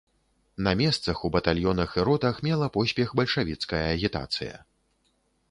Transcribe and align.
На 0.67 0.71
месцах, 0.79 1.19
у 1.29 1.29
батальёнах 1.35 1.89
і 1.99 2.05
ротах 2.09 2.41
мела 2.49 2.71
поспех 2.79 3.15
бальшавіцкая 3.21 3.85
агітацыя. 3.93 4.55